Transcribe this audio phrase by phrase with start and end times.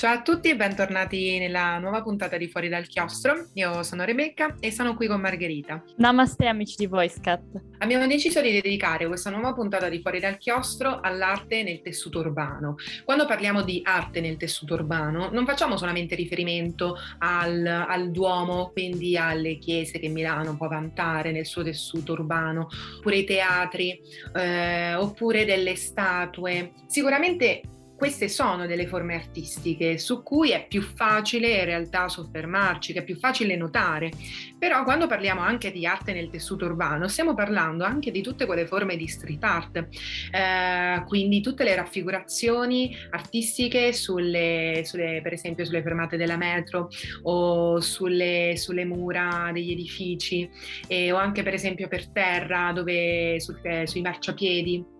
[0.00, 3.50] Ciao a tutti e bentornati nella nuova puntata di Fuori dal Chiostro.
[3.52, 5.84] Io sono Rebecca e sono qui con Margherita.
[5.98, 7.42] Namaste amici di VoiceCat.
[7.80, 12.76] Abbiamo deciso di dedicare questa nuova puntata di Fuori dal Chiostro all'arte nel tessuto urbano.
[13.04, 19.18] Quando parliamo di arte nel tessuto urbano non facciamo solamente riferimento al, al Duomo, quindi
[19.18, 24.00] alle chiese che Milano può vantare nel suo tessuto urbano, oppure i teatri,
[24.34, 26.72] eh, oppure delle statue.
[26.86, 27.60] Sicuramente
[28.00, 33.04] queste sono delle forme artistiche su cui è più facile in realtà soffermarci, che è
[33.04, 34.10] più facile notare.
[34.58, 38.66] Però quando parliamo anche di arte nel tessuto urbano, stiamo parlando anche di tutte quelle
[38.66, 39.76] forme di street art,
[40.30, 46.88] eh, quindi tutte le raffigurazioni artistiche sulle, sulle, per esempio sulle fermate della metro
[47.24, 50.48] o sulle, sulle mura degli edifici
[50.88, 54.98] eh, o anche per esempio per terra dove, su, eh, sui marciapiedi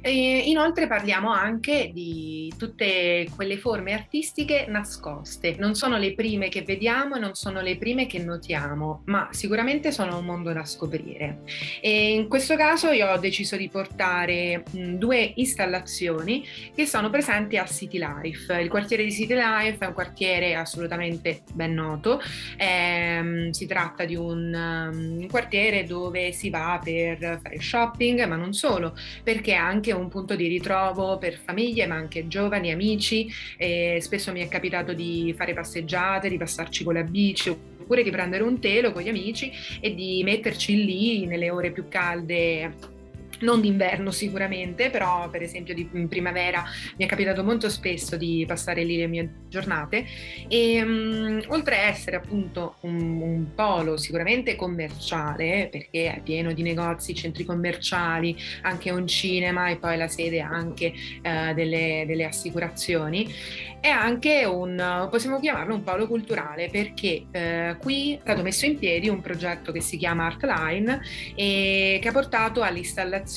[0.00, 6.62] e inoltre parliamo anche di tutte quelle forme artistiche nascoste, non sono le prime che
[6.62, 11.40] vediamo e non sono le prime che notiamo, ma sicuramente sono un mondo da scoprire.
[11.80, 16.44] E in questo caso io ho deciso di portare due installazioni
[16.74, 18.52] che sono presenti a City Life.
[18.60, 22.20] Il quartiere di City Life è un quartiere assolutamente ben noto,
[22.56, 28.52] ehm, si tratta di un, un quartiere dove si va per fare shopping, ma non
[28.52, 33.30] solo, perché anche un punto di ritrovo per famiglie, ma anche giovani, amici.
[33.56, 38.10] E spesso mi è capitato di fare passeggiate, di passarci con la bici oppure di
[38.10, 39.50] prendere un telo con gli amici
[39.80, 42.96] e di metterci lì nelle ore più calde
[43.40, 46.64] non d'inverno sicuramente, però per esempio di primavera
[46.96, 50.04] mi è capitato molto spesso di passare lì le mie giornate.
[50.48, 56.62] E um, oltre a essere appunto un, un, polo sicuramente commerciale perché è pieno di
[56.62, 63.32] negozi, centri commerciali, anche un cinema e poi la sede anche uh, delle, delle assicurazioni,
[63.80, 68.76] è anche un, possiamo chiamarlo un polo culturale perché eh, qui è stato messo in
[68.76, 71.00] piedi un progetto che si chiama Artline
[71.36, 73.27] e che ha portato all'installazione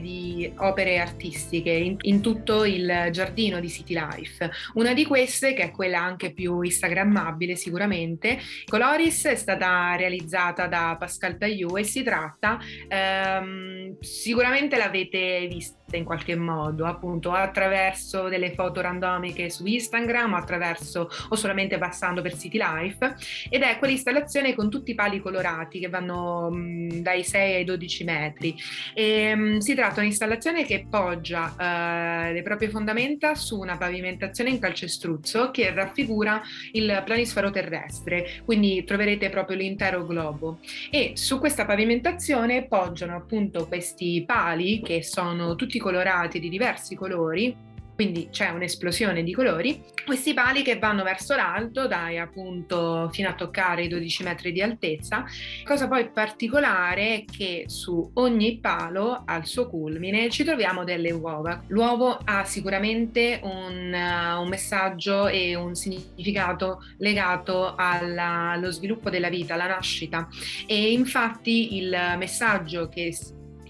[0.00, 4.50] di opere artistiche in, in tutto il giardino di City Life.
[4.74, 10.96] Una di queste, che è quella anche più instagrammabile sicuramente, Coloris è stata realizzata da
[10.98, 18.52] Pascal Taillou e si tratta, ehm, sicuramente l'avete vista in qualche modo, appunto attraverso delle
[18.52, 23.14] foto randomiche su Instagram, attraverso o solamente passando per City Life
[23.48, 28.04] ed è quell'installazione con tutti i pali colorati che vanno mh, dai 6 ai 12
[28.04, 28.54] metri.
[28.94, 34.50] E, mh, si tratta di un'installazione che poggia eh, le proprie fondamenta su una pavimentazione
[34.50, 36.40] in calcestruzzo che raffigura
[36.72, 40.58] il planisfero terrestre, quindi troverete proprio l'intero globo
[40.90, 47.70] e su questa pavimentazione poggiano appunto questi pali che sono tutti colorati di diversi colori
[47.94, 53.34] quindi c'è un'esplosione di colori, questi pali che vanno verso l'alto, dai appunto fino a
[53.34, 55.24] toccare i 12 metri di altezza.
[55.62, 61.62] Cosa poi particolare è che su ogni palo al suo culmine ci troviamo delle uova.
[61.68, 69.28] L'uovo ha sicuramente un, uh, un messaggio e un significato legato alla, allo sviluppo della
[69.28, 70.28] vita, alla nascita
[70.66, 73.12] e infatti il messaggio che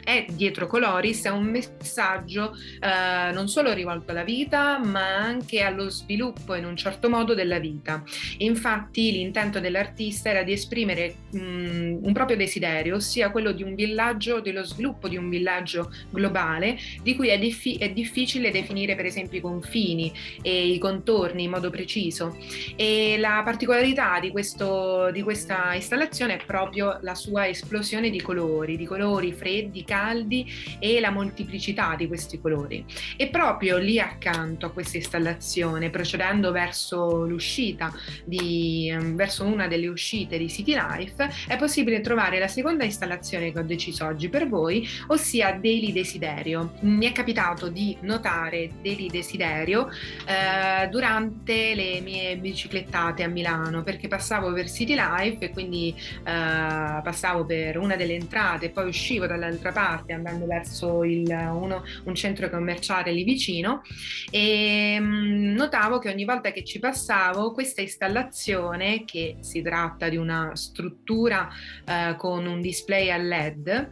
[0.04, 5.88] è dietro Coloris è un messaggio eh, non solo rivolto alla vita ma anche allo
[5.88, 8.02] sviluppo in un certo modo della vita.
[8.38, 13.74] Infatti l'intento dell'artista era di esprimere mh, mm, un proprio desiderio, ossia quello di un
[13.74, 19.06] villaggio, dello sviluppo di un villaggio globale di cui è, diffi- è difficile definire per
[19.06, 20.12] esempio i confini
[20.42, 22.36] e i contorni in modo preciso.
[22.76, 28.76] E la particolarità di, questo, di questa installazione è proprio la sua esplosione di colori,
[28.76, 32.82] di colori freddi, caldi e la molteplicità di questi colori.
[33.16, 37.92] E proprio lì accanto a questa installazione, procedendo verso l'uscita
[38.24, 43.52] di, ehm, verso una delle uscite di City Life, è possibile trovare la seconda installazione
[43.52, 46.72] che ho deciso oggi per voi, ossia Daily Desiderio.
[46.80, 49.88] Mi è capitato di notare Daily Desiderio
[50.26, 57.00] eh, durante le mie biciclettate a Milano, perché passavo per City Life e quindi eh,
[57.02, 62.14] passavo per una delle entrate poi uscivo dall'altra parte parte andando verso il, uno, un
[62.14, 63.82] centro commerciale lì vicino
[64.30, 70.16] e mm, notavo che ogni volta che ci passavo questa installazione che si tratta di
[70.16, 71.48] una struttura
[71.84, 73.90] eh, con un display a LED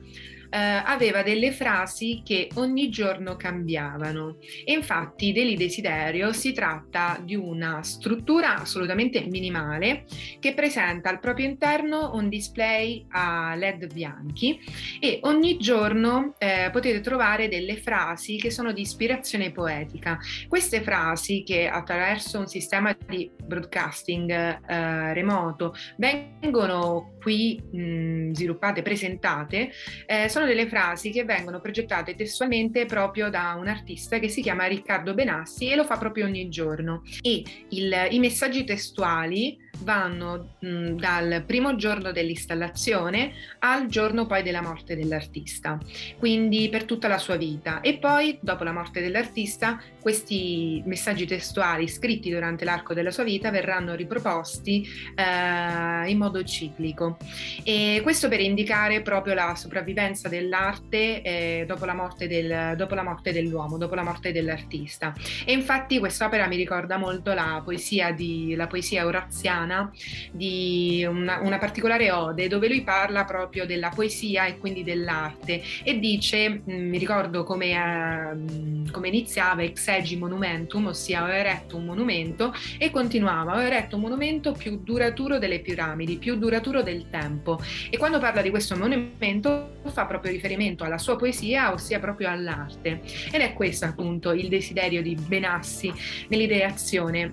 [0.50, 4.36] eh, aveva delle frasi che ogni giorno cambiavano.
[4.64, 10.04] E infatti Deli Desiderio si tratta di una struttura assolutamente minimale
[10.38, 14.58] che presenta al proprio interno un display a LED bianchi
[15.00, 20.18] e ogni giorno eh, potete trovare delle frasi che sono di ispirazione poetica.
[20.48, 29.70] Queste frasi che attraverso un sistema di broadcasting eh, remoto vengono qui mh, sviluppate, presentate,
[30.06, 34.66] eh, sono delle frasi che vengono progettate testualmente proprio da un artista che si chiama
[34.66, 37.02] Riccardo Benassi e lo fa proprio ogni giorno.
[37.20, 44.62] E il, i messaggi testuali vanno mh, dal primo giorno dell'installazione al giorno poi della
[44.62, 45.78] morte dell'artista,
[46.18, 47.80] quindi per tutta la sua vita.
[47.80, 53.50] E poi, dopo la morte dell'artista, questi messaggi testuali scritti durante l'arco della sua vita
[53.50, 57.16] verranno riproposti eh, in modo ciclico.
[57.64, 63.32] E questo per indicare proprio la sopravvivenza dell'arte eh, dopo, la del, dopo, la morte
[63.32, 65.14] dell'uomo, dopo la morte dell'artista.
[65.44, 69.92] E infatti quest'opera mi ricorda molto la poesia, di, la poesia oraziana
[70.32, 75.98] di una, una particolare ode dove lui parla proprio della poesia e quindi dell'arte e
[75.98, 81.84] dice, mm, mi ricordo come, uh, come iniziava ex egi monumentum, ossia ho eretto un
[81.84, 87.60] monumento e continuava, ho eretto un monumento più duraturo delle piramidi, più duraturo del tempo.
[87.90, 93.00] E quando parla di questo monumento fa proprio riferimento alla sua poesia, ossia proprio all'arte.
[93.32, 95.92] Ed è questo appunto il desiderio di Benassi
[96.28, 97.32] nell'ideazione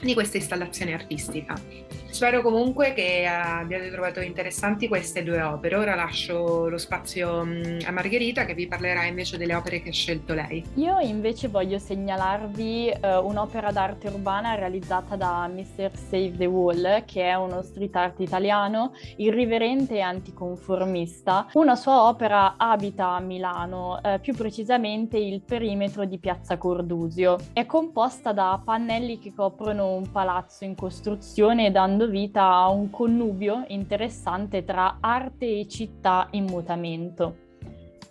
[0.00, 1.54] di questa installazione artistica.
[2.10, 5.76] Spero comunque che abbiate trovato interessanti queste due opere.
[5.76, 9.92] Ora lascio lo spazio mm, a Margherita che vi parlerà invece delle opere che ha
[9.92, 10.64] scelto lei.
[10.74, 15.90] Io invece voglio segnalarvi uh, un'opera d'arte urbana realizzata da Mr.
[15.94, 21.48] Save the Wall, che è uno street art italiano irriverente e anticonformista.
[21.52, 27.36] Una sua opera abita a Milano, uh, più precisamente il perimetro di Piazza Cordusio.
[27.52, 33.64] È composta da pannelli che coprono un palazzo in costruzione dando vita a un connubio
[33.68, 37.46] interessante tra arte e città in mutamento.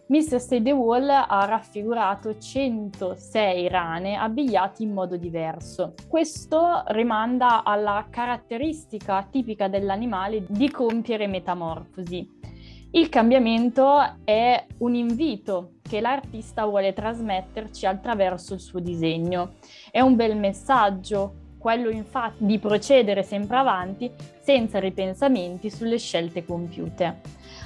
[0.09, 0.39] Mr.
[0.39, 5.95] Stay the Wall ha raffigurato 106 rane abbigliate in modo diverso.
[6.07, 12.35] Questo rimanda alla caratteristica tipica dell'animale di compiere metamorfosi.
[12.91, 19.55] Il cambiamento è un invito che l'artista vuole trasmetterci attraverso il suo disegno.
[19.91, 24.09] È un bel messaggio, quello infatti di procedere sempre avanti
[24.39, 27.19] senza ripensamenti sulle scelte compiute.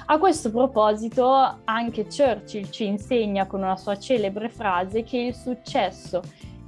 [0.06, 6.20] A questo proposito anche Churchill ci insegna con una sua celebre frase che il successo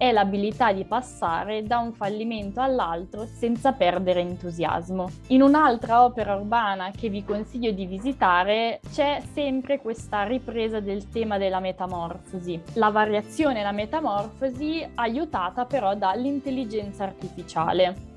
[0.09, 5.11] è l'abilità di passare da un fallimento all'altro senza perdere entusiasmo.
[5.29, 11.39] In un'altra opera urbana che vi consiglio di visitare c'è sempre questa ripresa del tema
[11.39, 12.61] della metamorfosi.
[12.75, 18.13] La variazione e la metamorfosi aiutata però dall'intelligenza artificiale.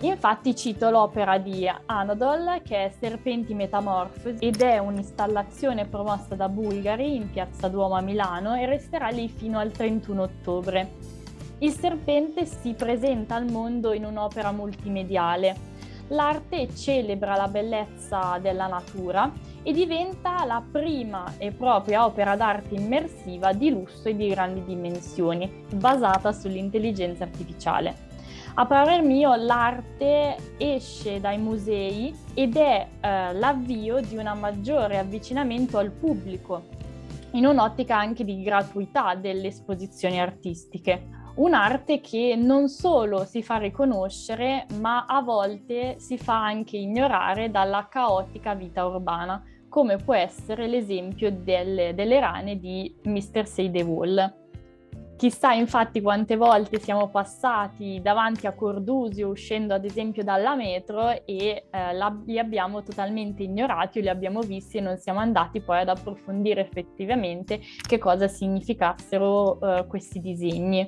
[0.00, 7.14] Infatti cito l'opera di Anadol che è Serpenti Metamorfosi ed è un'installazione promossa da Bulgari
[7.14, 11.18] in Piazza Duomo a Milano e resterà lì fino al 31 ottobre.
[11.62, 15.68] Il serpente si presenta al mondo in un'opera multimediale.
[16.08, 19.30] L'arte celebra la bellezza della natura
[19.62, 25.66] e diventa la prima e propria opera d'arte immersiva di lusso e di grandi dimensioni,
[25.74, 28.08] basata sull'intelligenza artificiale.
[28.54, 35.76] A parer mio l'arte esce dai musei ed è eh, l'avvio di un maggiore avvicinamento
[35.76, 36.62] al pubblico,
[37.32, 41.18] in un'ottica anche di gratuità delle esposizioni artistiche.
[41.34, 47.88] Un'arte che non solo si fa riconoscere, ma a volte si fa anche ignorare dalla
[47.88, 53.46] caotica vita urbana, come può essere l'esempio delle, delle rane di Mr.
[53.46, 54.38] Say the Wall.
[55.16, 61.66] Chissà infatti quante volte siamo passati davanti a Cordusio uscendo ad esempio dalla metro e
[61.70, 61.94] eh,
[62.24, 66.62] li abbiamo totalmente ignorati o li abbiamo visti e non siamo andati poi ad approfondire
[66.62, 70.86] effettivamente che cosa significassero eh, questi disegni.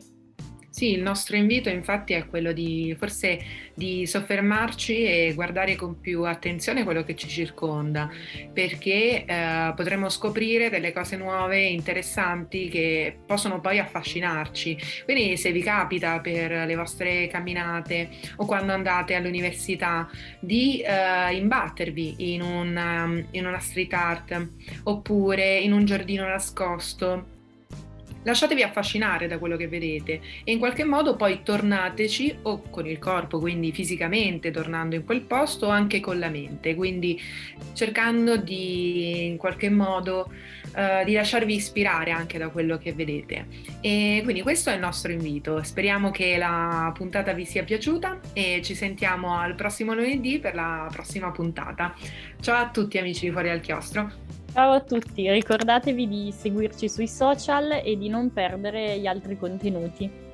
[0.73, 3.39] Sì, il nostro invito infatti è quello di forse
[3.75, 8.11] di soffermarci e guardare con più attenzione quello che ci circonda,
[8.55, 14.79] perché eh, potremo scoprire delle cose nuove, interessanti che possono poi affascinarci.
[15.05, 20.09] Quindi se vi capita per le vostre camminate o quando andate all'università
[20.41, 24.49] di eh, imbattervi in una, in una street art
[24.85, 27.32] oppure in un giardino nascosto
[28.23, 32.99] lasciatevi affascinare da quello che vedete e in qualche modo poi tornateci o con il
[32.99, 37.21] corpo, quindi fisicamente tornando in quel posto o anche con la mente, quindi
[37.73, 40.31] cercando di in qualche modo
[40.75, 43.47] uh, di lasciarvi ispirare anche da quello che vedete.
[43.81, 48.61] E quindi questo è il nostro invito, speriamo che la puntata vi sia piaciuta e
[48.63, 51.95] ci sentiamo al prossimo lunedì per la prossima puntata.
[52.41, 54.32] Ciao a tutti amici di Fuori al Chiostro.
[54.53, 60.32] Ciao a tutti, ricordatevi di seguirci sui social e di non perdere gli altri contenuti.